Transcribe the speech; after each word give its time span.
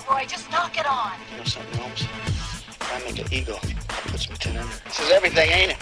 for 0.00 0.14
Roy. 0.14 0.24
Just 0.26 0.50
knock 0.50 0.78
it 0.78 0.86
on. 0.86 1.12
You 1.30 1.38
know 1.38 1.44
something, 1.44 1.80
Holmes? 1.80 2.06
I 2.80 3.02
make 3.04 3.18
an 3.18 3.32
eagle, 3.32 3.58
I'll 3.62 4.10
put 4.10 4.20
some 4.20 4.36
tin 4.36 4.56
under. 4.56 4.74
This 4.84 5.00
is 5.00 5.10
everything, 5.10 5.50
ain't 5.50 5.72
it? 5.72 5.78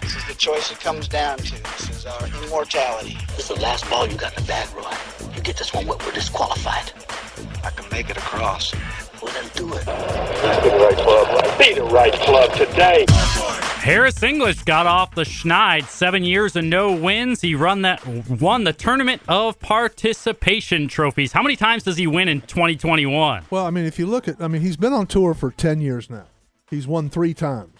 This 0.00 0.16
is 0.16 0.24
the 0.26 0.34
choice 0.34 0.70
it 0.70 0.80
comes 0.80 1.08
down 1.08 1.38
to. 1.38 1.62
This 1.62 1.90
is 1.90 2.06
our 2.06 2.26
immortality. 2.44 3.18
This 3.36 3.50
is 3.50 3.56
the 3.56 3.62
last 3.62 3.88
ball 3.90 4.06
you 4.06 4.16
got 4.16 4.36
in 4.36 4.42
the 4.42 4.48
bag, 4.48 4.68
Roy. 4.74 4.92
You 5.34 5.42
get 5.42 5.56
this 5.56 5.72
one, 5.72 5.86
we're 5.86 5.98
disqualified. 6.12 6.92
I 7.64 7.70
can 7.70 7.88
make 7.90 8.10
it 8.10 8.16
across. 8.16 8.74
Well, 9.20 9.32
then 9.34 9.48
do 9.54 9.72
it. 9.74 9.84
Be 9.84 10.68
the 10.68 10.76
right 10.80 10.96
club. 10.96 11.58
Be 11.58 11.74
the 11.74 11.84
right 11.84 12.12
club 12.12 12.52
today. 12.54 13.04
Harris 13.82 14.22
English 14.22 14.62
got 14.62 14.86
off 14.86 15.16
the 15.16 15.24
schneid, 15.24 15.88
seven 15.88 16.22
years 16.22 16.54
and 16.54 16.70
no 16.70 16.92
wins. 16.92 17.40
He 17.40 17.56
run 17.56 17.82
that 17.82 18.06
won 18.06 18.62
the 18.62 18.72
tournament 18.72 19.22
of 19.26 19.58
participation 19.58 20.86
trophies. 20.86 21.32
How 21.32 21.42
many 21.42 21.56
times 21.56 21.82
does 21.82 21.96
he 21.96 22.06
win 22.06 22.28
in 22.28 22.42
2021? 22.42 23.46
Well, 23.50 23.66
I 23.66 23.70
mean, 23.70 23.84
if 23.84 23.98
you 23.98 24.06
look 24.06 24.28
at, 24.28 24.40
I 24.40 24.46
mean, 24.46 24.62
he's 24.62 24.76
been 24.76 24.92
on 24.92 25.08
tour 25.08 25.34
for 25.34 25.50
10 25.50 25.80
years 25.80 26.08
now. 26.08 26.26
He's 26.70 26.86
won 26.86 27.10
three 27.10 27.34
times. 27.34 27.76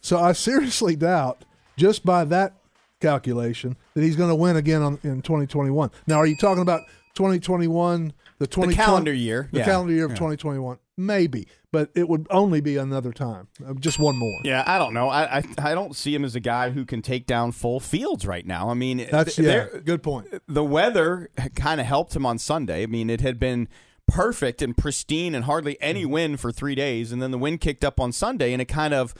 So 0.00 0.18
I 0.18 0.32
seriously 0.32 0.96
doubt, 0.96 1.44
just 1.76 2.04
by 2.04 2.24
that 2.24 2.54
calculation, 3.00 3.76
that 3.94 4.02
he's 4.02 4.16
going 4.16 4.30
to 4.30 4.34
win 4.34 4.56
again 4.56 4.82
on, 4.82 4.98
in 5.04 5.22
2021. 5.22 5.92
Now, 6.08 6.16
are 6.16 6.26
you 6.26 6.36
talking 6.36 6.62
about 6.62 6.80
2021, 7.14 8.12
the 8.38 8.46
20 8.46 8.74
calendar 8.74 9.12
year, 9.12 9.48
the 9.52 9.58
yeah. 9.60 9.64
calendar 9.64 9.92
year 9.92 10.04
of 10.06 10.12
Yeah. 10.12 10.16
2021? 10.16 10.78
Maybe, 10.96 11.48
but 11.72 11.90
it 11.96 12.08
would 12.08 12.26
only 12.30 12.60
be 12.60 12.76
another 12.76 13.12
time, 13.12 13.48
Uh, 13.66 13.74
just 13.74 13.98
one 13.98 14.16
more. 14.16 14.40
Yeah, 14.44 14.62
I 14.64 14.78
don't 14.78 14.94
know. 14.94 15.08
I, 15.08 15.38
I 15.38 15.42
I 15.58 15.74
don't 15.74 15.96
see 15.96 16.14
him 16.14 16.24
as 16.24 16.36
a 16.36 16.40
guy 16.40 16.70
who 16.70 16.84
can 16.84 17.02
take 17.02 17.26
down 17.26 17.50
full 17.50 17.80
fields 17.80 18.24
right 18.24 18.46
now. 18.46 18.68
I 18.70 18.74
mean, 18.74 19.04
That's 19.10 19.34
th- 19.34 19.46
yeah, 19.72 19.80
good 19.84 20.02
point. 20.02 20.28
the 20.46 20.62
weather 20.64 21.30
kind 21.56 21.80
of 21.80 21.86
helped 21.86 22.14
him 22.14 22.24
on 22.24 22.38
Sunday. 22.38 22.84
I 22.84 22.86
mean, 22.86 23.10
it 23.10 23.22
had 23.22 23.40
been 23.40 23.66
perfect 24.06 24.62
and 24.62 24.76
pristine 24.76 25.34
and 25.34 25.46
hardly 25.46 25.72
Mm-hmm. 25.74 25.82
any 25.90 26.06
wind 26.06 26.38
for 26.40 26.52
three 26.52 26.76
days, 26.76 27.10
and 27.10 27.20
then 27.20 27.32
the 27.32 27.38
wind 27.38 27.60
kicked 27.60 27.82
up 27.84 27.98
on 27.98 28.12
Sunday, 28.12 28.52
and 28.52 28.62
it 28.62 28.66
kind 28.66 28.94
of 28.94 29.14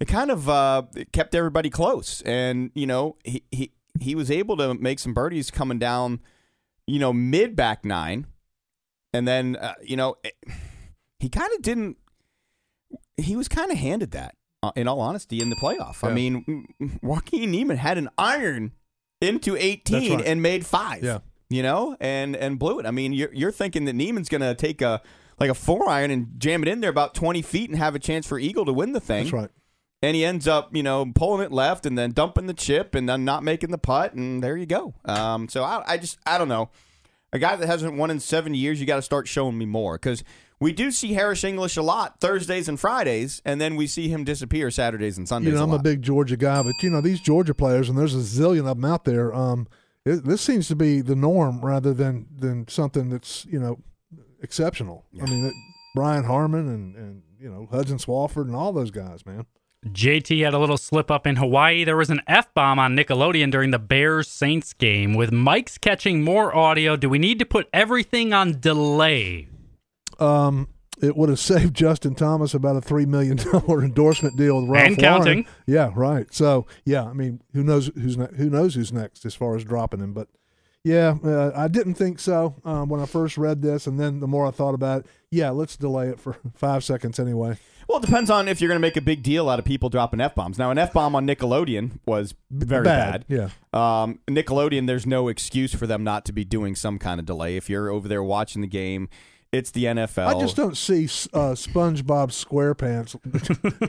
it 0.00 0.08
kind 0.08 0.30
of 0.30 0.48
uh, 0.48 0.84
it 0.96 1.12
kept 1.12 1.34
everybody 1.34 1.68
close. 1.68 2.22
And 2.22 2.70
you 2.74 2.86
know, 2.86 3.16
he 3.22 3.42
he 3.50 3.72
he 4.00 4.14
was 4.14 4.30
able 4.30 4.56
to 4.56 4.72
make 4.72 4.98
some 4.98 5.12
birdies 5.12 5.50
coming 5.50 5.78
down, 5.78 6.20
you 6.88 6.98
know, 6.98 7.12
mid 7.12 7.54
back 7.54 7.84
nine, 7.84 8.26
and 9.12 9.26
then 9.28 9.56
uh, 9.56 9.74
you 9.84 9.96
know, 9.96 10.16
it- 10.24 10.36
he 11.20 11.28
kind 11.28 11.50
of 11.54 11.62
didn't. 11.62 11.96
He 13.16 13.34
was 13.34 13.48
kind 13.48 13.70
of 13.72 13.78
handed 13.78 14.12
that, 14.12 14.36
uh, 14.62 14.70
in 14.76 14.86
all 14.86 15.00
honesty, 15.00 15.40
in 15.40 15.50
the 15.50 15.56
playoff. 15.56 16.06
I 16.06 16.12
mean, 16.12 16.66
Joaquin 17.02 17.50
Niemann 17.50 17.76
had 17.76 17.98
an 17.98 18.08
iron 18.16 18.72
into 19.20 19.56
18 19.56 20.16
right. 20.18 20.24
and 20.24 20.40
made 20.40 20.64
five. 20.64 21.02
Yeah. 21.02 21.18
You 21.50 21.62
know, 21.62 21.96
and 21.98 22.36
and 22.36 22.58
blew 22.58 22.78
it. 22.78 22.86
I 22.86 22.90
mean, 22.90 23.12
you're 23.12 23.32
you're 23.34 23.50
thinking 23.52 23.86
that 23.86 23.94
Niemann's 23.94 24.28
going 24.28 24.42
to 24.42 24.54
take 24.54 24.80
a 24.82 25.02
like 25.40 25.50
a 25.50 25.54
four 25.54 25.88
iron 25.88 26.10
and 26.10 26.38
jam 26.38 26.62
it 26.62 26.68
in 26.68 26.80
there 26.80 26.90
about 26.90 27.14
20 27.14 27.42
feet 27.42 27.70
and 27.70 27.78
have 27.78 27.94
a 27.94 27.98
chance 27.98 28.26
for 28.26 28.38
Eagle 28.38 28.64
to 28.66 28.72
win 28.72 28.92
the 28.92 29.00
thing. 29.00 29.24
That's 29.24 29.32
right. 29.32 29.50
And 30.00 30.14
he 30.14 30.24
ends 30.24 30.46
up, 30.46 30.74
you 30.76 30.82
know, 30.82 31.10
pulling 31.12 31.44
it 31.44 31.50
left 31.50 31.84
and 31.84 31.98
then 31.98 32.12
dumping 32.12 32.46
the 32.46 32.54
chip 32.54 32.94
and 32.94 33.08
then 33.08 33.24
not 33.24 33.42
making 33.42 33.70
the 33.70 33.78
putt, 33.78 34.14
and 34.14 34.42
there 34.42 34.56
you 34.56 34.66
go. 34.66 34.94
Um, 35.04 35.48
so 35.48 35.64
I, 35.64 35.82
I 35.86 35.96
just, 35.96 36.18
I 36.24 36.38
don't 36.38 36.48
know. 36.48 36.70
A 37.32 37.38
guy 37.38 37.56
that 37.56 37.66
hasn't 37.66 37.96
won 37.96 38.10
in 38.10 38.20
seven 38.20 38.54
years, 38.54 38.80
you 38.80 38.86
got 38.86 38.96
to 38.96 39.02
start 39.02 39.26
showing 39.26 39.58
me 39.58 39.66
more 39.66 39.94
because 39.94 40.22
we 40.60 40.72
do 40.72 40.90
see 40.90 41.12
Harris 41.14 41.44
English 41.44 41.76
a 41.76 41.82
lot 41.82 42.20
Thursdays 42.20 42.68
and 42.68 42.78
Fridays, 42.78 43.42
and 43.44 43.60
then 43.60 43.76
we 43.76 43.86
see 43.86 44.08
him 44.08 44.24
disappear 44.24 44.70
Saturdays 44.70 45.18
and 45.18 45.28
Sundays. 45.28 45.52
You 45.52 45.54
know, 45.56 45.60
a 45.60 45.64
I'm 45.64 45.70
a 45.70 45.74
lot. 45.74 45.84
big 45.84 46.02
Georgia 46.02 46.36
guy, 46.36 46.62
but 46.62 46.74
you 46.82 46.90
know 46.90 47.00
these 47.00 47.20
Georgia 47.20 47.54
players, 47.54 47.88
and 47.88 47.98
there's 47.98 48.14
a 48.14 48.18
zillion 48.18 48.60
of 48.68 48.80
them 48.80 48.84
out 48.84 49.04
there. 49.04 49.34
Um, 49.34 49.68
it, 50.04 50.24
this 50.24 50.40
seems 50.40 50.68
to 50.68 50.76
be 50.76 51.00
the 51.00 51.14
norm 51.16 51.64
rather 51.64 51.92
than 51.92 52.26
than 52.34 52.66
something 52.68 53.10
that's 53.10 53.44
you 53.46 53.60
know 53.60 53.78
exceptional. 54.42 55.04
I 55.20 55.26
mean, 55.26 55.46
it, 55.46 55.54
Brian 55.94 56.24
Harman 56.24 56.68
and 56.68 56.96
and 56.96 57.22
you 57.38 57.50
know 57.50 57.68
Hudson 57.70 57.98
Swafford 57.98 58.46
and 58.46 58.56
all 58.56 58.72
those 58.72 58.90
guys, 58.90 59.26
man. 59.26 59.46
JT 59.86 60.44
had 60.44 60.54
a 60.54 60.58
little 60.58 60.76
slip 60.76 61.10
up 61.10 61.26
in 61.26 61.36
Hawaii. 61.36 61.84
There 61.84 61.96
was 61.96 62.10
an 62.10 62.20
F 62.26 62.52
bomb 62.52 62.78
on 62.78 62.96
Nickelodeon 62.96 63.50
during 63.50 63.70
the 63.70 63.78
Bears 63.78 64.28
Saints 64.28 64.72
game. 64.72 65.14
With 65.14 65.30
Mike's 65.32 65.78
catching 65.78 66.22
more 66.24 66.54
audio, 66.54 66.96
do 66.96 67.08
we 67.08 67.18
need 67.18 67.38
to 67.38 67.46
put 67.46 67.68
everything 67.72 68.32
on 68.32 68.58
delay? 68.60 69.48
Um, 70.18 70.68
it 71.00 71.16
would 71.16 71.28
have 71.28 71.38
saved 71.38 71.74
Justin 71.74 72.16
Thomas 72.16 72.54
about 72.54 72.76
a 72.76 72.80
three 72.80 73.06
million 73.06 73.36
dollar 73.52 73.84
endorsement 73.84 74.36
deal 74.36 74.60
with 74.60 74.68
Ralph 74.70 74.86
And 74.88 75.00
Lauren. 75.02 75.16
counting. 75.18 75.46
Yeah, 75.66 75.92
right. 75.94 76.32
So 76.34 76.66
yeah, 76.84 77.04
I 77.04 77.12
mean, 77.12 77.40
who 77.54 77.62
knows 77.62 77.90
who's 77.94 78.16
ne- 78.18 78.34
who 78.36 78.50
knows 78.50 78.74
who's 78.74 78.92
next 78.92 79.24
as 79.24 79.34
far 79.34 79.54
as 79.56 79.64
dropping 79.64 80.00
him, 80.00 80.12
but. 80.12 80.28
Yeah, 80.88 81.16
uh, 81.22 81.52
I 81.54 81.68
didn't 81.68 81.94
think 81.94 82.18
so 82.18 82.54
um, 82.64 82.88
when 82.88 83.00
I 83.00 83.06
first 83.06 83.36
read 83.36 83.60
this, 83.62 83.86
and 83.86 84.00
then 84.00 84.20
the 84.20 84.26
more 84.26 84.46
I 84.46 84.50
thought 84.50 84.74
about 84.74 85.00
it, 85.00 85.06
yeah, 85.30 85.50
let's 85.50 85.76
delay 85.76 86.08
it 86.08 86.18
for 86.18 86.36
five 86.54 86.82
seconds 86.82 87.18
anyway. 87.18 87.58
Well, 87.88 87.98
it 87.98 88.06
depends 88.06 88.30
on 88.30 88.48
if 88.48 88.60
you're 88.60 88.68
going 88.68 88.80
to 88.80 88.86
make 88.86 88.96
a 88.96 89.02
big 89.02 89.22
deal 89.22 89.48
out 89.48 89.58
of 89.58 89.64
people 89.64 89.88
dropping 89.88 90.20
f 90.20 90.34
bombs. 90.34 90.58
Now, 90.58 90.70
an 90.70 90.78
f 90.78 90.92
bomb 90.92 91.14
on 91.14 91.26
Nickelodeon 91.26 91.98
was 92.06 92.34
very 92.50 92.84
Bad, 92.84 93.26
bad. 93.28 93.52
yeah. 93.74 94.02
Um, 94.02 94.18
Nickelodeon, 94.28 94.86
there's 94.86 95.06
no 95.06 95.28
excuse 95.28 95.74
for 95.74 95.86
them 95.86 96.04
not 96.04 96.24
to 96.26 96.32
be 96.32 96.44
doing 96.44 96.74
some 96.74 96.98
kind 96.98 97.18
of 97.20 97.24
delay. 97.26 97.56
If 97.56 97.68
you're 97.70 97.90
over 97.90 98.06
there 98.08 98.22
watching 98.22 98.60
the 98.62 98.68
game, 98.68 99.08
it's 99.52 99.70
the 99.70 99.84
NFL. 99.84 100.26
I 100.26 100.38
just 100.38 100.56
don't 100.56 100.76
see 100.76 101.04
uh, 101.04 101.54
SpongeBob 101.54 102.30
SquarePants 102.32 103.16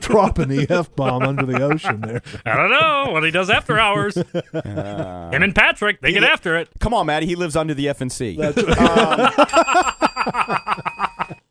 dropping 0.00 0.48
the 0.48 0.66
f 0.70 0.94
bomb 0.96 1.22
under 1.22 1.44
the 1.44 1.62
ocean 1.62 2.00
there. 2.00 2.22
I 2.46 2.56
don't 2.56 2.70
know 2.70 3.12
what 3.12 3.24
he 3.24 3.30
does 3.30 3.50
after 3.50 3.78
hours. 3.78 4.16
Him 4.16 4.24
and 4.64 5.54
Patrick, 5.54 6.00
they 6.00 6.12
get 6.12 6.24
after 6.24 6.56
it. 6.56 6.68
Come 6.78 6.94
on, 6.94 7.06
Maddie. 7.06 7.26
He 7.26 7.34
lives 7.36 7.56
under 7.56 7.74
the 7.74 7.86
FNC. 7.86 8.38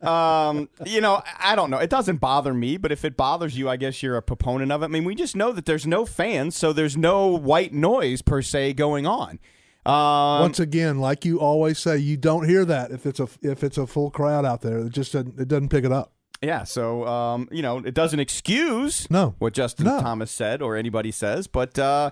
um, 0.02 0.10
um, 0.10 0.68
you 0.84 1.00
know, 1.00 1.22
I 1.38 1.54
don't 1.54 1.70
know. 1.70 1.78
It 1.78 1.90
doesn't 1.90 2.16
bother 2.16 2.52
me, 2.52 2.76
but 2.76 2.90
if 2.90 3.04
it 3.04 3.16
bothers 3.16 3.56
you, 3.56 3.68
I 3.68 3.76
guess 3.76 4.02
you're 4.02 4.16
a 4.16 4.22
proponent 4.22 4.72
of 4.72 4.82
it. 4.82 4.86
I 4.86 4.88
mean, 4.88 5.04
we 5.04 5.14
just 5.14 5.36
know 5.36 5.52
that 5.52 5.66
there's 5.66 5.86
no 5.86 6.04
fans, 6.04 6.56
so 6.56 6.72
there's 6.72 6.96
no 6.96 7.28
white 7.28 7.72
noise 7.72 8.22
per 8.22 8.42
se 8.42 8.74
going 8.74 9.06
on. 9.06 9.38
Um, 9.86 10.40
Once 10.42 10.60
again, 10.60 10.98
like 10.98 11.24
you 11.24 11.40
always 11.40 11.78
say, 11.78 11.96
you 11.98 12.16
don't 12.16 12.46
hear 12.48 12.64
that 12.66 12.90
if 12.90 13.06
it's 13.06 13.18
a 13.20 13.28
if 13.42 13.64
it's 13.64 13.78
a 13.78 13.86
full 13.86 14.10
crowd 14.10 14.44
out 14.44 14.60
there. 14.60 14.78
It 14.80 14.90
just 14.90 15.12
doesn't, 15.12 15.38
it 15.40 15.48
doesn't 15.48 15.70
pick 15.70 15.84
it 15.84 15.92
up. 15.92 16.12
Yeah, 16.42 16.64
so 16.64 17.06
um, 17.06 17.48
you 17.50 17.60
know, 17.62 17.78
it 17.78 17.92
doesn't 17.94 18.20
excuse 18.20 19.10
No. 19.10 19.34
what 19.38 19.52
Justin 19.52 19.86
No. 19.86 20.00
Thomas 20.00 20.30
said 20.30 20.62
or 20.62 20.74
anybody 20.76 21.10
says, 21.10 21.46
but 21.46 21.78
uh, 21.78 22.10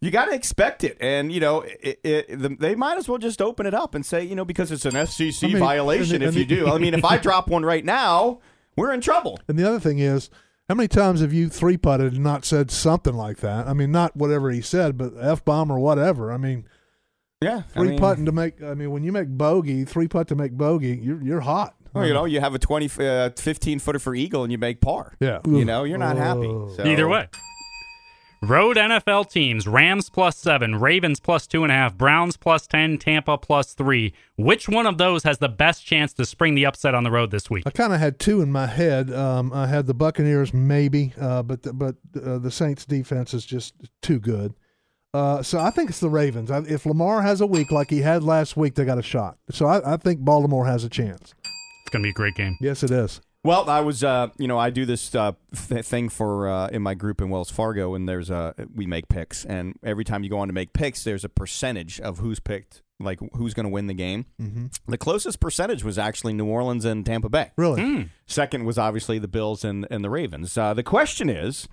you 0.00 0.10
got 0.10 0.26
to 0.26 0.34
expect 0.34 0.84
it, 0.84 0.96
and 1.00 1.32
you 1.32 1.40
know, 1.40 1.62
it, 1.62 2.00
it, 2.04 2.38
the, 2.40 2.50
they 2.58 2.74
might 2.74 2.98
as 2.98 3.08
well 3.08 3.18
just 3.18 3.40
open 3.40 3.64
it 3.66 3.72
up 3.74 3.94
and 3.94 4.04
say, 4.04 4.24
you 4.24 4.34
know, 4.34 4.44
because 4.44 4.70
it's 4.72 4.84
an 4.84 4.92
FCC 4.92 5.44
I 5.44 5.46
mean, 5.48 5.58
violation 5.58 6.16
and- 6.16 6.24
if 6.24 6.34
you 6.34 6.44
do. 6.44 6.66
I 6.68 6.76
mean, 6.78 6.92
if 6.94 7.04
I 7.04 7.16
drop 7.26 7.48
one 7.48 7.64
right 7.64 7.84
now, 7.84 8.40
we're 8.76 8.92
in 8.92 9.00
trouble. 9.00 9.38
And 9.48 9.58
the 9.58 9.66
other 9.66 9.80
thing 9.80 9.98
is, 10.00 10.28
how 10.68 10.74
many 10.74 10.88
times 10.88 11.20
have 11.20 11.32
you 11.32 11.48
three 11.48 11.76
putted 11.78 12.12
and 12.14 12.22
not 12.24 12.44
said 12.44 12.70
something 12.70 13.14
like 13.14 13.38
that? 13.38 13.66
I 13.68 13.72
mean, 13.74 13.90
not 13.90 14.16
whatever 14.16 14.50
he 14.50 14.60
said, 14.60 14.98
but 14.98 15.12
f 15.18 15.44
bomb 15.44 15.70
or 15.70 15.78
whatever. 15.78 16.30
I 16.32 16.36
mean, 16.36 16.66
Yeah, 17.44 17.62
I 17.74 17.78
three 17.78 17.88
mean, 17.90 17.98
putting 17.98 18.24
to 18.26 18.32
make. 18.32 18.62
I 18.62 18.74
mean, 18.74 18.90
when 18.90 19.02
you 19.02 19.12
make 19.12 19.28
bogey, 19.28 19.84
three 19.84 20.08
putt 20.08 20.28
to 20.28 20.34
make 20.34 20.52
bogey, 20.52 20.98
you're 21.02 21.22
you're 21.22 21.40
hot. 21.40 21.74
Well, 21.94 22.06
you 22.06 22.14
know, 22.14 22.24
you 22.24 22.40
have 22.40 22.54
a 22.54 22.58
20, 22.58 22.88
uh, 23.06 23.30
15 23.36 23.78
footer 23.78 23.98
for 23.98 24.14
eagle 24.14 24.44
and 24.44 24.50
you 24.50 24.56
make 24.56 24.80
par. 24.80 25.14
Yeah. 25.20 25.40
You 25.44 25.66
know, 25.66 25.84
you're 25.84 25.98
not 25.98 26.16
happy. 26.16 26.46
So- 26.74 26.84
Either 26.86 27.06
way. 27.06 27.28
Road 28.44 28.76
NFL 28.76 29.30
teams 29.30 29.68
Rams 29.68 30.10
plus 30.10 30.36
seven, 30.36 30.74
Ravens 30.80 31.20
plus 31.20 31.46
two 31.46 31.62
and 31.62 31.70
a 31.70 31.76
half, 31.76 31.96
Browns 31.96 32.36
plus 32.36 32.66
10, 32.66 32.98
Tampa 32.98 33.38
plus 33.38 33.72
three. 33.74 34.14
Which 34.36 34.68
one 34.68 34.86
of 34.86 34.98
those 34.98 35.22
has 35.22 35.38
the 35.38 35.48
best 35.48 35.86
chance 35.86 36.12
to 36.14 36.24
spring 36.26 36.56
the 36.56 36.66
upset 36.66 36.92
on 36.92 37.04
the 37.04 37.10
road 37.12 37.30
this 37.30 37.48
week? 37.48 37.62
I 37.66 37.70
kind 37.70 37.92
of 37.92 38.00
had 38.00 38.18
two 38.18 38.40
in 38.40 38.50
my 38.50 38.66
head. 38.66 39.12
Um, 39.12 39.52
I 39.52 39.68
had 39.68 39.86
the 39.86 39.94
Buccaneers 39.94 40.52
maybe, 40.52 41.12
uh, 41.20 41.44
but 41.44 41.62
the, 41.62 41.72
but 41.72 41.94
uh, 42.20 42.38
the 42.38 42.50
Saints 42.50 42.84
defense 42.84 43.32
is 43.32 43.46
just 43.46 43.74
too 44.00 44.18
good. 44.18 44.54
Uh, 45.14 45.42
so 45.42 45.58
I 45.58 45.70
think 45.70 45.90
it's 45.90 46.00
the 46.00 46.08
Ravens. 46.08 46.50
I, 46.50 46.60
if 46.60 46.86
Lamar 46.86 47.22
has 47.22 47.40
a 47.40 47.46
week 47.46 47.70
like 47.70 47.90
he 47.90 48.00
had 48.00 48.22
last 48.22 48.56
week, 48.56 48.74
they 48.74 48.84
got 48.84 48.98
a 48.98 49.02
shot. 49.02 49.36
So 49.50 49.66
I, 49.66 49.94
I 49.94 49.96
think 49.98 50.20
Baltimore 50.20 50.66
has 50.66 50.84
a 50.84 50.88
chance. 50.88 51.34
It's 51.82 51.90
going 51.90 52.02
to 52.02 52.06
be 52.06 52.10
a 52.10 52.14
great 52.14 52.34
game. 52.34 52.56
Yes, 52.60 52.82
it 52.82 52.90
is. 52.90 53.20
Well, 53.44 53.68
I 53.68 53.80
was, 53.80 54.04
uh, 54.04 54.28
you 54.38 54.46
know, 54.46 54.56
I 54.56 54.70
do 54.70 54.86
this 54.86 55.14
uh, 55.16 55.32
th- 55.68 55.84
thing 55.84 56.08
for 56.08 56.48
uh, 56.48 56.68
in 56.68 56.80
my 56.80 56.94
group 56.94 57.20
in 57.20 57.28
Wells 57.28 57.50
Fargo, 57.50 57.94
and 57.94 58.08
there's 58.08 58.30
a 58.30 58.54
we 58.72 58.86
make 58.86 59.08
picks, 59.08 59.44
and 59.44 59.74
every 59.82 60.04
time 60.04 60.22
you 60.22 60.30
go 60.30 60.38
on 60.38 60.46
to 60.46 60.54
make 60.54 60.72
picks, 60.72 61.02
there's 61.02 61.24
a 61.24 61.28
percentage 61.28 62.00
of 62.00 62.18
who's 62.18 62.38
picked, 62.38 62.82
like 63.00 63.18
who's 63.34 63.52
going 63.52 63.64
to 63.64 63.70
win 63.70 63.88
the 63.88 63.94
game. 63.94 64.26
Mm-hmm. 64.40 64.66
The 64.86 64.96
closest 64.96 65.40
percentage 65.40 65.82
was 65.82 65.98
actually 65.98 66.34
New 66.34 66.46
Orleans 66.46 66.84
and 66.84 67.04
Tampa 67.04 67.28
Bay. 67.28 67.50
Really? 67.56 68.08
Second 68.26 68.64
was 68.64 68.78
obviously 68.78 69.18
the 69.18 69.26
Bills 69.26 69.64
and 69.64 69.88
and 69.90 70.04
the 70.04 70.10
Ravens. 70.10 70.56
Uh, 70.56 70.72
the 70.72 70.84
question 70.84 71.28
is, 71.28 71.66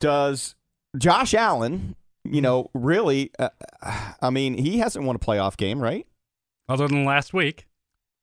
does 0.00 0.56
Josh 0.96 1.32
Allen, 1.32 1.94
you 2.32 2.40
know, 2.40 2.70
really? 2.74 3.30
Uh, 3.38 3.48
I 4.20 4.30
mean, 4.30 4.56
he 4.58 4.78
hasn't 4.78 5.04
won 5.04 5.16
a 5.16 5.18
playoff 5.18 5.56
game, 5.56 5.80
right? 5.80 6.06
Other 6.68 6.86
than 6.88 7.04
last 7.04 7.32
week. 7.32 7.66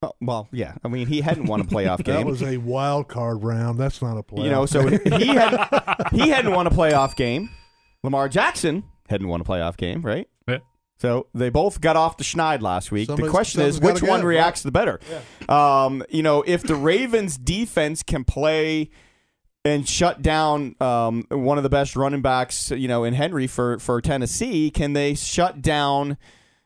Oh, 0.01 0.11
well, 0.21 0.47
yeah. 0.51 0.75
I 0.83 0.87
mean, 0.87 1.07
he 1.07 1.21
hadn't 1.21 1.45
won 1.45 1.61
a 1.61 1.63
playoff 1.65 2.03
game. 2.03 2.15
That 2.15 2.25
was 2.25 2.43
a 2.43 2.57
wild 2.57 3.07
card 3.07 3.43
round. 3.43 3.79
That's 3.79 4.01
not 4.01 4.17
a 4.17 4.23
play. 4.23 4.45
You 4.45 4.51
know, 4.51 4.65
so 4.65 4.87
he 4.87 5.27
had 5.27 6.09
he 6.11 6.29
hadn't 6.29 6.51
won 6.51 6.67
a 6.67 6.71
playoff 6.71 7.15
game. 7.15 7.49
Lamar 8.03 8.29
Jackson 8.29 8.83
hadn't 9.09 9.27
won 9.27 9.41
a 9.41 9.43
playoff 9.43 9.77
game, 9.77 10.01
right? 10.01 10.27
Yeah. 10.47 10.59
So 10.97 11.27
they 11.33 11.49
both 11.49 11.81
got 11.81 11.95
off 11.95 12.17
the 12.17 12.23
schneid 12.23 12.61
last 12.61 12.91
week. 12.91 13.07
Somebody's- 13.07 13.27
the 13.27 13.31
question 13.31 13.61
is, 13.61 13.79
which 13.79 14.01
one 14.03 14.19
give, 14.19 14.27
reacts 14.27 14.63
the 14.63 14.71
better? 14.71 14.99
Um, 15.49 16.03
you 16.09 16.21
know, 16.23 16.43
if 16.45 16.63
the 16.63 16.75
Ravens 16.75 17.37
defense 17.37 18.03
can 18.03 18.23
play 18.23 18.89
and 19.65 19.89
shut 19.89 20.21
down 20.21 20.75
um, 20.79 21.25
one 21.29 21.57
of 21.57 21.63
the 21.63 21.69
best 21.69 21.95
running 21.95 22.21
backs, 22.21 22.69
you 22.69 22.87
know, 22.87 23.03
in 23.03 23.15
Henry 23.15 23.47
for 23.47 23.79
for 23.79 23.99
Tennessee, 23.99 24.69
can 24.69 24.93
they 24.93 25.15
shut 25.15 25.61
down 25.61 26.17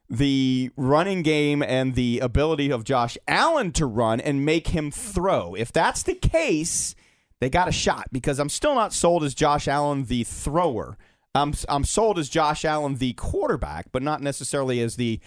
the 0.10 0.69
running 0.75 1.22
game 1.22 1.63
and 1.63 1.96
the 1.96 2.19
ability 2.19 2.69
of 2.72 2.84
Josh 2.84 3.18
Allen 3.28 3.72
to 3.72 3.86
run 3.86 4.19
and 4.19 4.46
make 4.46 4.68
him 4.68 4.92
throw? 4.92 5.56
If 5.56 5.72
that's 5.72 6.04
the 6.04 6.13
case, 6.13 6.94
they 7.40 7.50
got 7.50 7.69
a 7.69 7.72
shot 7.72 8.07
because 8.12 8.38
I'm 8.38 8.50
still 8.50 8.75
not 8.75 8.94
sold 8.94 9.24
as 9.24 9.34
Josh 9.34 9.68
Allen 9.69 10.06
the 10.06 10.25
thrower. 10.25 10.98
I'm 11.34 11.54
I'm 11.69 11.86
sold 11.86 12.19
as 12.19 12.28
Josh 12.28 12.66
Allen 12.66 12.95
the 12.95 13.13
quarterback, 13.13 13.94
but 13.94 14.04
not 14.04 14.22
necessarily 14.22 14.81
as 14.81 14.98
the 14.98 15.22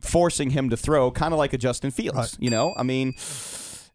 forcing 0.00 0.50
him 0.50 0.70
to 0.70 0.76
throw, 0.76 1.10
kind 1.10 1.34
of 1.34 1.38
like 1.38 1.52
a 1.52 1.58
Justin 1.58 1.90
Fields. 1.90 2.16
Right. 2.16 2.36
You 2.38 2.50
know, 2.50 2.72
I 2.76 2.82
mean, 2.82 3.14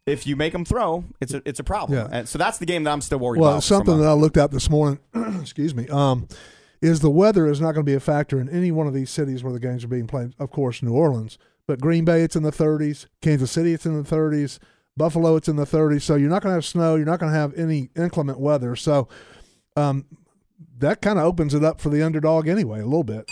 if 0.09 0.27
you 0.27 0.35
make 0.35 0.53
them 0.53 0.65
throw, 0.65 1.05
it's 1.21 1.33
a 1.33 1.41
it's 1.45 1.59
a 1.59 1.63
problem. 1.63 1.97
Yeah. 1.97 2.07
And 2.11 2.27
so 2.27 2.37
that's 2.37 2.57
the 2.57 2.65
game 2.65 2.83
that 2.83 2.91
I'm 2.91 3.01
still 3.01 3.19
worried 3.19 3.39
Well, 3.39 3.49
about. 3.49 3.55
Well, 3.55 3.61
something 3.61 3.99
that 3.99 4.07
I 4.07 4.13
looked 4.13 4.37
at 4.37 4.51
this 4.51 4.69
morning, 4.69 4.99
excuse 5.41 5.73
me, 5.75 5.87
um, 5.87 6.27
is 6.81 6.99
the 6.99 7.09
weather 7.09 7.47
is 7.47 7.59
not 7.61 7.73
going 7.73 7.85
to 7.85 7.89
be 7.89 7.95
a 7.95 7.99
factor 7.99 8.39
in 8.39 8.49
any 8.49 8.71
one 8.71 8.87
of 8.87 8.93
these 8.93 9.09
cities 9.09 9.43
where 9.43 9.53
the 9.53 9.59
games 9.59 9.83
are 9.83 9.89
being 9.89 10.07
played. 10.07 10.33
Of 10.39 10.49
course, 10.49 10.81
New 10.81 10.93
Orleans, 10.93 11.37
but 11.67 11.79
Green 11.79 12.05
Bay, 12.05 12.21
it's 12.21 12.35
in 12.35 12.43
the 12.43 12.51
30s. 12.51 13.05
Kansas 13.21 13.51
City, 13.51 13.73
it's 13.73 13.85
in 13.85 14.01
the 14.01 14.07
30s. 14.09 14.59
Buffalo, 14.97 15.35
it's 15.35 15.47
in 15.47 15.55
the 15.55 15.65
30s. 15.65 16.01
So 16.01 16.15
you're 16.15 16.29
not 16.29 16.41
going 16.41 16.51
to 16.51 16.55
have 16.55 16.65
snow. 16.65 16.95
You're 16.95 17.05
not 17.05 17.19
going 17.19 17.31
to 17.31 17.37
have 17.37 17.53
any 17.57 17.89
inclement 17.95 18.39
weather. 18.39 18.75
So 18.75 19.07
um, 19.75 20.05
that 20.77 21.01
kind 21.01 21.19
of 21.19 21.25
opens 21.25 21.53
it 21.53 21.63
up 21.63 21.79
for 21.79 21.89
the 21.89 22.01
underdog 22.01 22.47
anyway, 22.47 22.79
a 22.81 22.85
little 22.85 23.03
bit. 23.03 23.25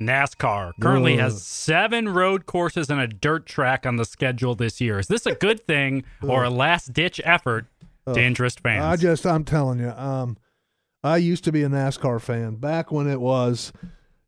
NASCAR 0.00 0.72
currently 0.80 1.14
Ugh. 1.14 1.20
has 1.20 1.42
seven 1.42 2.08
road 2.08 2.46
courses 2.46 2.88
and 2.90 3.00
a 3.00 3.06
dirt 3.06 3.46
track 3.46 3.84
on 3.86 3.96
the 3.96 4.04
schedule 4.04 4.54
this 4.54 4.80
year. 4.80 4.98
Is 4.98 5.08
this 5.08 5.26
a 5.26 5.34
good 5.34 5.66
thing 5.66 6.04
or 6.22 6.44
a 6.44 6.50
last 6.50 6.92
ditch 6.92 7.20
effort 7.24 7.66
to 8.06 8.20
interest 8.20 8.60
fans? 8.60 8.82
I 8.84 8.96
just, 8.96 9.26
I'm 9.26 9.44
telling 9.44 9.78
you, 9.78 9.90
um, 9.90 10.36
I 11.04 11.18
used 11.18 11.44
to 11.44 11.52
be 11.52 11.62
a 11.62 11.68
NASCAR 11.68 12.20
fan 12.20 12.56
back 12.56 12.90
when 12.90 13.06
it 13.08 13.20
was, 13.20 13.72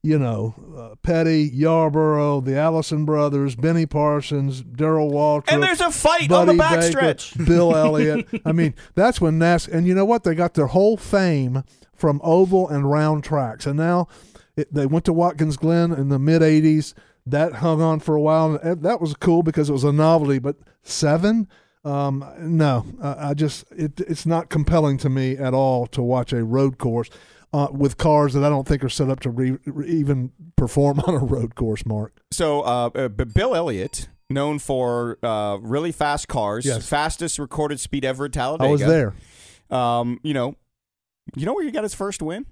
you 0.03 0.19
know, 0.19 0.55
uh, 0.77 0.95
Petty, 1.03 1.51
Yarborough, 1.53 2.41
the 2.41 2.57
Allison 2.57 3.05
brothers, 3.05 3.57
Benny 3.57 3.87
Parsons, 3.87 4.63
Darrell 4.63 5.11
Waltrip. 5.11 5.53
and 5.53 5.63
there's 5.63 5.81
a 5.81 5.91
fight 5.91 6.31
on 6.31 6.47
the 6.47 6.55
backstretch. 6.55 7.47
Bill 7.47 7.75
Elliott. 7.77 8.27
I 8.45 8.53
mean, 8.53 8.75
that's 8.95 9.21
when 9.21 9.39
NASCAR, 9.39 9.73
And 9.73 9.87
you 9.87 9.95
know 9.95 10.05
what? 10.05 10.25
They 10.25 10.35
got 10.35 10.55
their 10.55 10.67
whole 10.67 10.97
fame 10.97 11.65
from 11.95 12.21
oval 12.25 12.69
and 12.69 12.91
round 12.91 13.23
tracks, 13.25 13.65
and 13.65 13.77
now 13.77 14.09
it, 14.57 14.73
they 14.73 14.87
went 14.87 15.05
to 15.07 15.13
Watkins 15.13 15.57
Glen 15.57 15.93
in 15.93 16.09
the 16.09 16.19
mid 16.19 16.43
'80s. 16.43 16.95
That 17.25 17.55
hung 17.55 17.81
on 17.81 18.01
for 18.01 18.17
a 18.17 18.21
while, 18.21 18.57
and 18.57 18.83
that 18.83 19.01
was 19.01 19.15
cool 19.15 19.43
because 19.45 19.71
it 19.71 19.73
was 19.73 19.85
a 19.85 19.93
novelty. 19.93 20.41
But 20.41 20.57
seven, 20.83 21.47
um, 21.85 22.25
no, 22.41 22.85
I 23.01 23.35
just 23.35 23.65
it, 23.71 24.01
it's 24.01 24.27
not 24.27 24.51
compelling 24.51 24.99
to 24.99 25.09
me 25.09 25.37
at 25.37 25.55
all 25.55 25.87
to 25.89 26.03
watch 26.03 26.33
a 26.33 26.45
road 26.45 26.79
course. 26.79 27.09
Uh, 27.55 27.69
with 27.71 27.99
cars 27.99 28.33
that 28.33 28.43
I 28.43 28.49
don't 28.49 28.67
think 28.67 28.83
are 28.83 28.89
set 28.89 29.11
up 29.11 29.21
to 29.21 29.31
re, 29.31 29.59
re- 29.67 29.87
even 29.87 30.33
perform 30.57 31.01
on 31.07 31.15
a 31.15 31.19
road 31.19 31.55
course, 31.55 31.85
Mark. 31.85 32.19
So, 32.33 32.63
uh, 32.63 32.89
uh, 32.95 33.09
Bill 33.09 33.55
Elliott, 33.55 34.09
known 34.31 34.59
for 34.59 35.19
uh, 35.23 35.59
really 35.61 35.93
fast 35.93 36.29
cars, 36.29 36.65
Yes. 36.65 36.89
fastest 36.89 37.39
recorded 37.39 37.79
speed 37.79 38.07
ever 38.07 38.25
at 38.25 38.33
Talladega. 38.33 38.69
I 38.69 38.73
was 38.73 38.81
there. 38.81 39.15
Um, 39.71 40.19
you 40.23 40.33
know, 40.33 40.57
you 41.37 41.45
know 41.45 41.53
where 41.53 41.63
he 41.65 41.71
got 41.71 41.83
his 41.83 41.95
first 41.95 42.23
win? 42.23 42.47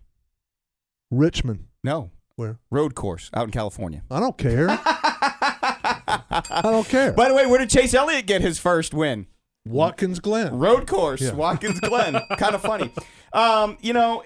Richmond. 1.10 1.64
No, 1.82 2.10
Where? 2.36 2.58
road 2.70 2.94
course 2.94 3.30
out 3.34 3.44
in 3.44 3.50
California. 3.50 4.02
I 4.10 4.20
don't 4.20 4.36
care. 4.36 4.66
I 4.82 6.60
don't 6.62 6.86
care. 6.88 7.12
By 7.12 7.28
the 7.28 7.34
way, 7.34 7.46
where 7.46 7.58
did 7.58 7.70
Chase 7.70 7.94
Elliott 7.94 8.26
get 8.26 8.40
his 8.40 8.58
first 8.58 8.92
win? 8.94 9.26
Watkins 9.66 10.20
Glen. 10.20 10.58
Road 10.58 10.86
course, 10.86 11.20
Yeah. 11.20 11.32
Watkins 11.32 11.80
Glen. 11.80 12.14
kind 12.38 12.54
of 12.54 12.62
funny. 12.62 12.92
Um, 13.32 13.78
you 13.80 13.92
know, 13.92 14.24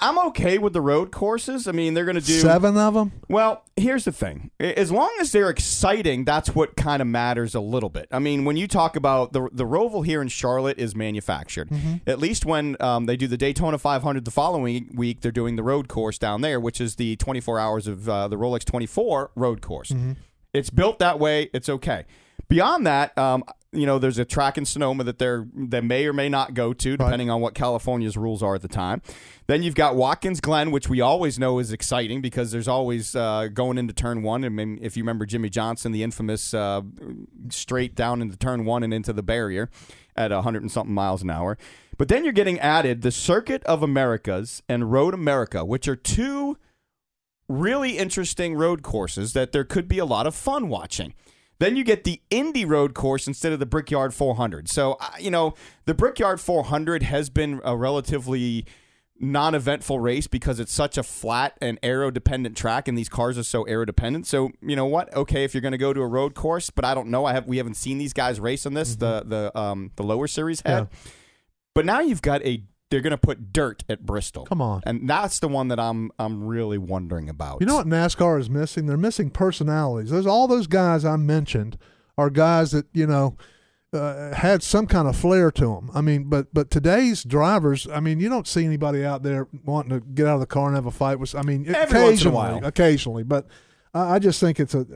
I'm 0.00 0.18
okay 0.28 0.58
with 0.58 0.72
the 0.72 0.80
road 0.80 1.12
courses. 1.12 1.68
I 1.68 1.72
mean, 1.72 1.94
they're 1.94 2.04
going 2.04 2.18
to 2.18 2.24
do 2.24 2.32
Seven 2.40 2.76
of 2.76 2.94
them. 2.94 3.12
Well, 3.28 3.64
here's 3.76 4.04
the 4.04 4.12
thing. 4.12 4.50
As 4.58 4.90
long 4.90 5.10
as 5.20 5.30
they're 5.30 5.50
exciting, 5.50 6.24
that's 6.24 6.54
what 6.54 6.74
kind 6.74 7.00
of 7.00 7.06
matters 7.06 7.54
a 7.54 7.60
little 7.60 7.90
bit. 7.90 8.08
I 8.10 8.18
mean, 8.18 8.44
when 8.44 8.56
you 8.56 8.66
talk 8.66 8.96
about 8.96 9.32
the 9.32 9.48
the 9.52 9.64
Roval 9.64 10.04
here 10.04 10.20
in 10.20 10.28
Charlotte 10.28 10.78
is 10.78 10.96
manufactured. 10.96 11.70
At 12.06 12.18
least 12.18 12.44
when 12.44 12.76
um, 12.80 13.06
they 13.06 13.16
do 13.16 13.26
the 13.28 13.36
Daytona 13.36 13.78
500 13.78 14.24
the 14.24 14.30
following 14.30 14.90
week, 14.94 15.20
they're 15.20 15.30
doing 15.30 15.54
the 15.56 15.62
road 15.62 15.88
course 15.88 16.18
down 16.18 16.40
there, 16.40 16.58
which 16.58 16.80
is 16.80 16.96
the 16.96 17.16
24 17.16 17.58
hours 17.60 17.86
of 17.86 18.08
uh, 18.08 18.26
the 18.28 18.36
Rolex 18.36 18.64
24 18.64 19.30
road 19.36 19.62
course. 19.62 19.92
It's 20.52 20.70
built 20.70 20.98
that 20.98 21.20
way. 21.20 21.50
It's 21.52 21.68
okay. 21.68 22.04
Beyond 22.48 22.84
that, 22.86 23.16
um, 23.16 23.44
you 23.72 23.86
know, 23.86 23.98
there's 24.00 24.18
a 24.18 24.24
track 24.24 24.58
in 24.58 24.64
Sonoma 24.64 25.04
that 25.04 25.18
they're 25.18 25.46
they 25.54 25.80
may 25.80 26.06
or 26.06 26.12
may 26.12 26.28
not 26.28 26.54
go 26.54 26.72
to, 26.72 26.96
depending 26.96 27.30
on 27.30 27.40
what 27.40 27.54
California's 27.54 28.16
rules 28.16 28.42
are 28.42 28.56
at 28.56 28.62
the 28.62 28.68
time. 28.68 29.00
Then 29.46 29.62
you've 29.62 29.76
got 29.76 29.94
Watkins 29.94 30.40
Glen, 30.40 30.72
which 30.72 30.88
we 30.88 31.00
always 31.00 31.38
know 31.38 31.60
is 31.60 31.72
exciting 31.72 32.20
because 32.20 32.50
there's 32.50 32.66
always 32.66 33.14
uh, 33.14 33.48
going 33.52 33.78
into 33.78 33.94
turn 33.94 34.22
one. 34.22 34.44
I 34.44 34.48
mean, 34.48 34.78
if 34.82 34.96
you 34.96 35.04
remember 35.04 35.24
Jimmie 35.24 35.50
Johnson, 35.50 35.92
the 35.92 36.02
infamous 36.02 36.52
uh, 36.52 36.82
straight 37.48 37.94
down 37.94 38.20
into 38.20 38.36
turn 38.36 38.64
one 38.64 38.82
and 38.82 38.92
into 38.92 39.12
the 39.12 39.22
barrier 39.22 39.70
at 40.16 40.32
100 40.32 40.62
and 40.62 40.70
something 40.70 40.94
miles 40.94 41.22
an 41.22 41.30
hour. 41.30 41.56
But 41.96 42.08
then 42.08 42.24
you're 42.24 42.32
getting 42.32 42.58
added 42.58 43.02
the 43.02 43.12
Circuit 43.12 43.62
of 43.64 43.82
Americas 43.82 44.62
and 44.68 44.90
Road 44.90 45.14
America, 45.14 45.64
which 45.64 45.86
are 45.86 45.96
two 45.96 46.56
really 47.48 47.98
interesting 47.98 48.54
road 48.54 48.82
courses 48.82 49.32
that 49.34 49.52
there 49.52 49.64
could 49.64 49.86
be 49.86 49.98
a 49.98 50.04
lot 50.04 50.26
of 50.26 50.34
fun 50.34 50.68
watching. 50.68 51.14
Then 51.60 51.76
you 51.76 51.84
get 51.84 52.04
the 52.04 52.20
Indy 52.30 52.64
Road 52.64 52.94
course 52.94 53.26
instead 53.28 53.52
of 53.52 53.60
the 53.60 53.66
Brickyard 53.66 54.14
400. 54.14 54.68
So, 54.68 54.94
uh, 54.94 55.10
you 55.20 55.30
know, 55.30 55.54
the 55.84 55.94
Brickyard 55.94 56.40
400 56.40 57.02
has 57.02 57.28
been 57.28 57.60
a 57.62 57.76
relatively 57.76 58.64
non 59.22 59.54
eventful 59.54 60.00
race 60.00 60.26
because 60.26 60.58
it's 60.58 60.72
such 60.72 60.96
a 60.96 61.02
flat 61.02 61.58
and 61.60 61.78
aero 61.82 62.10
dependent 62.10 62.56
track 62.56 62.88
and 62.88 62.96
these 62.96 63.10
cars 63.10 63.36
are 63.36 63.42
so 63.42 63.64
aero 63.64 63.84
dependent. 63.84 64.26
So, 64.26 64.50
you 64.62 64.74
know 64.74 64.86
what? 64.86 65.14
Okay, 65.14 65.44
if 65.44 65.52
you're 65.52 65.60
going 65.60 65.72
to 65.72 65.78
go 65.78 65.92
to 65.92 66.00
a 66.00 66.06
road 66.06 66.34
course, 66.34 66.70
but 66.70 66.86
I 66.86 66.94
don't 66.94 67.08
know. 67.08 67.26
I 67.26 67.34
have 67.34 67.46
we 67.46 67.58
haven't 67.58 67.74
seen 67.74 67.98
these 67.98 68.14
guys 68.14 68.40
race 68.40 68.64
on 68.64 68.72
this, 68.72 68.96
the 68.96 69.22
the 69.26 69.56
um 69.56 69.92
the 69.96 70.02
lower 70.02 70.26
series 70.26 70.62
had. 70.62 70.88
But 71.74 71.84
now 71.84 72.00
you've 72.00 72.22
got 72.22 72.42
a 72.42 72.64
they're 72.90 73.00
going 73.00 73.12
to 73.12 73.18
put 73.18 73.52
dirt 73.52 73.84
at 73.88 74.04
Bristol. 74.04 74.44
Come 74.44 74.60
on. 74.60 74.82
And 74.84 75.08
that's 75.08 75.38
the 75.38 75.48
one 75.48 75.68
that 75.68 75.80
I'm 75.80 76.10
I'm 76.18 76.44
really 76.44 76.78
wondering 76.78 77.28
about. 77.28 77.60
You 77.60 77.66
know 77.66 77.76
what 77.76 77.86
NASCAR 77.86 78.38
is 78.38 78.50
missing? 78.50 78.86
They're 78.86 78.96
missing 78.96 79.30
personalities. 79.30 80.10
There's 80.10 80.26
all 80.26 80.48
those 80.48 80.66
guys 80.66 81.04
I 81.04 81.16
mentioned 81.16 81.78
are 82.18 82.30
guys 82.30 82.72
that 82.72 82.86
you 82.92 83.06
know 83.06 83.36
uh, 83.92 84.34
had 84.34 84.62
some 84.62 84.86
kind 84.86 85.08
of 85.08 85.16
flair 85.16 85.50
to 85.52 85.66
them. 85.66 85.90
I 85.94 86.00
mean, 86.00 86.24
but 86.24 86.52
but 86.52 86.70
today's 86.70 87.24
drivers, 87.24 87.88
I 87.88 88.00
mean, 88.00 88.20
you 88.20 88.28
don't 88.28 88.46
see 88.46 88.64
anybody 88.64 89.04
out 89.04 89.22
there 89.22 89.48
wanting 89.64 89.98
to 89.98 90.06
get 90.06 90.26
out 90.26 90.34
of 90.34 90.40
the 90.40 90.46
car 90.46 90.66
and 90.66 90.76
have 90.76 90.86
a 90.86 90.90
fight 90.90 91.18
with. 91.18 91.34
I 91.34 91.42
mean, 91.42 91.66
Every 91.74 92.02
once 92.02 92.22
in 92.22 92.28
a 92.28 92.36
occasionally, 92.36 92.66
occasionally, 92.66 93.22
but 93.22 93.46
I, 93.94 94.14
I 94.14 94.18
just 94.18 94.40
think 94.40 94.60
it's 94.60 94.74
a. 94.74 94.86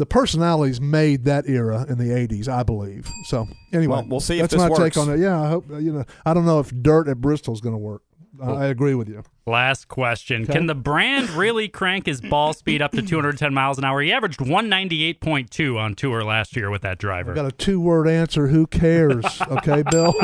the 0.00 0.06
personalities 0.06 0.80
made 0.80 1.24
that 1.26 1.46
era 1.46 1.84
in 1.86 1.98
the 1.98 2.06
'80s, 2.08 2.48
I 2.48 2.62
believe. 2.62 3.06
So 3.26 3.46
anyway, 3.70 3.96
Well, 3.96 4.06
we'll 4.08 4.20
see 4.20 4.36
if 4.38 4.44
that's 4.44 4.54
this 4.54 4.62
my 4.62 4.70
works. 4.70 4.96
take 4.96 4.96
on 4.96 5.12
it. 5.12 5.20
Yeah, 5.20 5.38
I 5.38 5.48
hope 5.50 5.68
you 5.68 5.92
know. 5.92 6.04
I 6.24 6.32
don't 6.32 6.46
know 6.46 6.58
if 6.58 6.70
dirt 6.70 7.06
at 7.06 7.20
Bristol 7.20 7.52
is 7.52 7.60
going 7.60 7.74
to 7.74 7.78
work. 7.78 8.02
I, 8.42 8.50
I 8.52 8.66
agree 8.68 8.94
with 8.94 9.10
you. 9.10 9.22
Last 9.46 9.88
question. 9.88 10.44
Okay. 10.44 10.54
Can 10.54 10.66
the 10.66 10.74
brand 10.74 11.28
really 11.30 11.68
crank 11.68 12.06
his 12.06 12.22
ball 12.22 12.54
speed 12.54 12.80
up 12.80 12.92
to 12.92 13.02
210 13.02 13.52
miles 13.52 13.76
an 13.76 13.84
hour? 13.84 14.00
He 14.00 14.10
averaged 14.12 14.38
198.2 14.40 15.76
on 15.78 15.94
tour 15.94 16.24
last 16.24 16.56
year 16.56 16.70
with 16.70 16.80
that 16.80 16.96
driver. 16.98 17.32
I 17.32 17.34
got 17.34 17.44
a 17.44 17.52
two 17.52 17.78
word 17.80 18.08
answer. 18.08 18.46
Who 18.46 18.66
cares? 18.66 19.24
Okay, 19.50 19.82
Bill. 19.90 20.14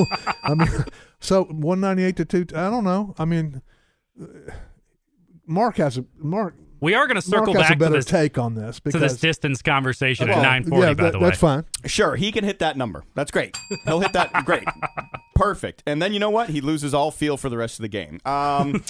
I 0.42 0.54
mean, 0.54 0.68
so 1.21 1.45
one 1.45 1.80
ninety 1.80 2.04
eight 2.04 2.16
to 2.16 2.25
two. 2.25 2.47
I 2.54 2.71
don't 2.71 2.85
know. 2.85 3.14
I 3.18 3.26
mean, 3.26 3.61
Mark 5.47 5.76
has 5.76 5.99
a 5.99 6.04
Mark. 6.16 6.54
We 6.80 6.95
are 6.95 7.06
going 7.06 7.16
to 7.16 7.23
circle 7.23 7.54
Mark 7.54 7.59
has 7.59 7.66
a 7.66 7.71
back 7.71 7.78
to 7.78 7.85
better 7.85 7.95
this, 7.97 8.04
take 8.04 8.38
on 8.38 8.54
this 8.54 8.80
to 8.80 8.99
this 8.99 9.18
distance 9.18 9.62
conversation 9.62 10.28
Well, 10.28 10.38
at 10.38 10.42
940, 10.42 10.87
yeah, 10.87 10.95
by 10.95 11.02
that- 11.04 11.12
the 11.12 11.18
way. 11.18 11.25
that's 11.26 11.38
fine. 11.38 11.64
Sure, 11.85 12.16
he 12.16 12.33
can 12.33 12.45
hit 12.45 12.59
that 12.61 12.76
number. 12.76 13.04
That's 13.14 13.30
great. 13.30 13.56
He'll 13.85 14.00
hit 14.00 14.12
that. 14.12 14.33
great. 14.45 14.64
Perfect. 15.35 15.83
And 15.87 16.00
then 16.00 16.12
you 16.12 16.18
know 16.21 16.30
what? 16.30 16.49
He 16.50 16.61
loses 16.61 16.95
all 16.95 17.11
feel 17.11 17.37
for 17.37 17.49
the 17.49 17.56
rest 17.56 17.78
of 17.78 17.83
the 17.83 17.88
game. 17.88 18.21
Um, 18.25 18.83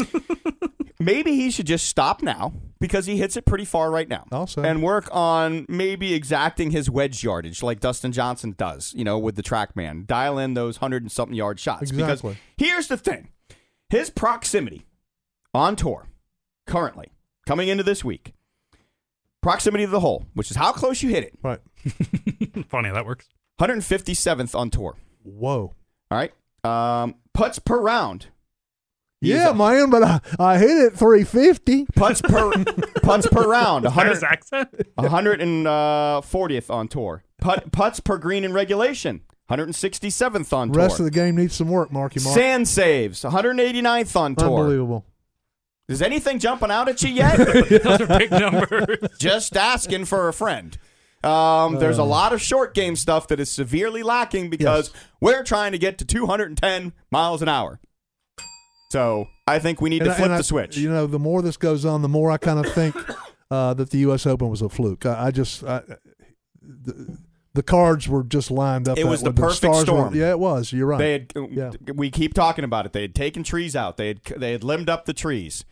maybe 0.99 1.33
he 1.35 1.51
should 1.51 1.67
just 1.67 1.87
stop 1.87 2.23
now 2.23 2.53
because 2.81 3.07
he 3.07 3.17
hits 3.17 3.37
it 3.37 3.45
pretty 3.45 3.65
far 3.65 3.91
right 3.91 4.09
now. 4.09 4.25
Also. 4.33 4.63
And 4.63 4.83
work 4.83 5.09
on 5.13 5.67
maybe 5.69 6.15
exacting 6.15 6.71
his 6.71 6.89
wedge 6.91 7.23
yardage 7.23 7.63
like 7.63 7.81
Dustin 7.81 8.13
Johnson 8.13 8.55
does, 8.57 8.93
you 8.97 9.05
know, 9.05 9.19
with 9.19 9.37
the 9.37 9.43
TrackMan. 9.43 10.07
Dial 10.07 10.39
in 10.39 10.55
those 10.55 10.81
100 10.81 11.03
and 11.03 11.13
something 11.13 11.37
yard 11.37 11.59
shots. 11.61 11.91
Exactly. 11.91 12.33
Because 12.33 12.37
here's 12.57 12.89
the 12.89 12.97
thing 12.97 13.29
his 13.91 14.11
proximity 14.11 14.87
on 15.55 15.77
tour 15.77 16.07
currently, 16.67 17.09
coming 17.47 17.69
into 17.69 17.83
this 17.85 18.05
week, 18.05 18.35
proximity 19.43 19.85
to 19.85 19.91
the 19.91 20.01
hole, 20.01 20.27
which 20.35 20.51
is 20.51 20.57
how 20.57 20.73
close 20.73 21.03
you 21.03 21.11
hit 21.11 21.25
it, 21.25 21.33
Right. 21.43 21.61
Funny 22.69 22.89
how 22.89 22.95
that 22.95 23.07
works. 23.07 23.29
157th 23.61 24.55
on 24.59 24.71
tour. 24.71 24.97
Whoa. 25.23 25.73
All 26.11 26.19
right. 26.19 26.33
Um, 26.65 27.15
putts 27.33 27.59
per 27.59 27.81
round, 27.81 28.27
He 29.21 29.31
Yeah, 29.33 29.51
a- 29.51 29.55
man, 29.55 29.89
but 29.91 30.03
I, 30.03 30.21
I 30.39 30.59
hit 30.59 30.71
it 30.71 30.93
350. 30.99 31.87
putts 31.95 32.21
per 32.21 32.53
putts 33.03 33.27
per 33.29 33.49
round. 33.49 33.87
Is 33.87 33.95
that 33.95 34.07
his 34.09 34.21
100, 34.23 34.25
accent? 34.25 34.69
140th 34.99 36.71
on 36.71 36.89
tour. 36.89 37.23
Put, 37.41 37.71
putts 37.73 38.01
per 38.01 38.19
green 38.19 38.45
in 38.45 38.53
regulation. 38.53 39.23
167th 39.51 40.53
on 40.53 40.73
tour. 40.73 40.83
Rest 40.83 40.99
of 40.99 41.05
the 41.05 41.11
game 41.13 41.37
needs 41.37 41.55
some 41.55 41.69
work, 41.69 41.93
Marky 41.93 42.19
Mark. 42.21 42.35
Sand 42.35 42.67
saves. 42.67 43.23
189th 43.23 44.17
on 44.17 44.35
tour. 44.35 44.49
Unbelievable. 44.59 45.05
Is 45.89 46.03
anything 46.03 46.39
jumping 46.39 46.71
out 46.71 46.89
at 46.89 47.03
you 47.03 47.11
yet? 47.11 47.37
Those 47.83 48.01
are 48.01 48.19
big 48.19 48.31
numbers. 48.31 48.99
Just 49.19 49.57
asking 49.57 50.07
for 50.07 50.29
a 50.29 50.33
friend. 50.33 50.77
Um, 51.23 51.77
there's 51.77 51.99
a 51.99 52.05
lot 52.05 52.33
of 52.33 52.41
short 52.41 52.75
game 52.75 52.95
stuff 52.97 53.29
that 53.29 53.41
is 53.41 53.51
severely 53.51 54.03
lacking 54.03 54.51
because 54.51 54.91
Yes. 54.93 55.03
we're 55.21 55.43
trying 55.43 55.73
to 55.73 55.79
get 55.79 55.99
to 55.99 56.05
210 56.05 56.93
miles 57.11 57.43
an 57.43 57.49
hour. 57.49 57.81
So 58.91 59.27
I 59.47 59.59
think 59.59 59.81
we 59.81 59.91
need 59.91 60.05
to 60.05 60.11
I- 60.11 60.15
flip 60.15 60.31
I- 60.31 60.37
the 60.39 60.45
switch. 60.45 60.77
You 60.77 60.91
know, 60.91 61.07
the 61.07 61.19
more 61.19 61.43
this 61.43 61.57
goes 61.57 61.85
on, 61.85 62.03
the 62.03 62.09
more 62.09 62.31
I 62.31 62.37
kind 62.37 62.65
of 62.65 62.73
think 62.73 62.95
uh, 63.51 63.75
that 63.75 63.91
the 63.91 63.99
U.S. 63.99 64.27
Open 64.27 64.49
was 64.49 64.63
a 64.63 64.69
fluke. 64.69 65.07
I, 65.07 65.27
I 65.27 65.31
just, 65.31 65.65
I, 65.65 65.83
the, 66.63 67.19
the 67.55 67.63
cards 67.63 68.09
were 68.09 68.23
just 68.23 68.51
lined 68.51 68.89
up. 68.89 68.99
It 68.99 69.05
that 69.05 69.11
was 69.11 69.23
the 69.23 69.31
way. 69.31 69.37
perfect 69.37 69.57
stars 69.57 69.83
storm. 69.83 70.11
Were, 70.11 70.17
yeah, 70.17 70.31
it 70.31 70.39
was. 70.39 70.73
You're 70.73 70.87
right. 70.87 70.99
They 70.99 71.13
had, 71.13 71.33
Yeah. 71.51 71.71
we 71.95 72.11
keep 72.11 72.35
talking 72.35 72.65
about 72.65 72.87
it. 72.87 72.93
They 72.93 73.03
had 73.03 73.15
taken 73.15 73.43
trees 73.43 73.75
out. 73.75 73.97
They 73.97 74.09
had 74.09 74.21
they 74.37 74.53
had 74.53 74.63
limbed 74.63 74.89
up 74.91 75.07
the 75.07 75.15
trees. 75.15 75.65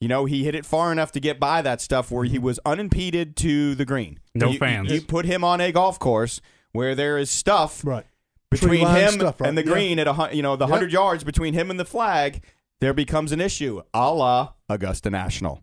You 0.00 0.08
know, 0.08 0.24
he 0.24 0.44
hit 0.44 0.54
it 0.54 0.64
far 0.64 0.90
enough 0.92 1.12
to 1.12 1.20
get 1.20 1.38
by 1.38 1.60
that 1.62 1.80
stuff 1.80 2.10
where 2.10 2.24
he 2.24 2.36
mm-hmm. 2.36 2.44
was 2.44 2.58
unimpeded 2.64 3.36
to 3.36 3.74
the 3.74 3.84
green. 3.84 4.18
No 4.34 4.48
You- 4.50 4.58
fans. 4.58 4.90
You 4.90 5.02
put 5.02 5.26
him 5.26 5.44
on 5.44 5.60
a 5.60 5.70
golf 5.72 5.98
course 5.98 6.40
where 6.72 6.94
there 6.94 7.18
is 7.18 7.30
stuff 7.30 7.84
right. 7.84 8.06
between 8.50 8.86
him 8.86 9.12
stuff, 9.12 9.40
right. 9.40 9.48
and 9.48 9.58
the 9.58 9.64
Yeah. 9.64 9.72
green 9.72 9.98
at 9.98 10.08
a 10.08 10.30
you 10.32 10.42
know 10.42 10.56
the 10.56 10.64
Yep. 10.66 10.70
hundred 10.70 10.92
yards 10.92 11.22
between 11.22 11.52
him 11.54 11.70
and 11.70 11.78
the 11.78 11.84
flag. 11.84 12.42
There 12.80 12.94
becomes 12.94 13.30
an 13.30 13.42
issue, 13.42 13.82
a 13.92 14.10
la 14.10 14.52
Augusta 14.70 15.10
National. 15.10 15.60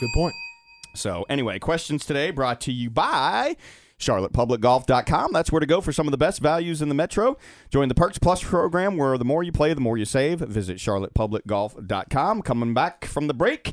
Good 0.00 0.10
point. 0.14 0.34
So, 0.94 1.24
anyway, 1.30 1.58
questions 1.58 2.04
today 2.04 2.30
brought 2.30 2.60
to 2.62 2.72
you 2.72 2.90
by 2.90 3.56
charlottepublicgolf.com. 3.98 5.32
That's 5.32 5.50
where 5.52 5.60
to 5.60 5.66
go 5.66 5.80
for 5.80 5.92
some 5.92 6.06
of 6.06 6.12
the 6.12 6.18
best 6.18 6.40
values 6.40 6.80
in 6.82 6.88
the 6.88 6.94
metro. 6.94 7.36
Join 7.70 7.88
the 7.88 7.94
Perks 7.94 8.18
Plus 8.18 8.42
program 8.42 8.96
where 8.96 9.18
the 9.18 9.24
more 9.24 9.42
you 9.42 9.52
play, 9.52 9.74
the 9.74 9.80
more 9.80 9.98
you 9.98 10.04
save. 10.04 10.40
Visit 10.40 10.78
charlottepublicgolf.com. 10.78 12.42
Coming 12.42 12.74
back 12.74 13.04
from 13.04 13.26
the 13.26 13.34
break, 13.34 13.72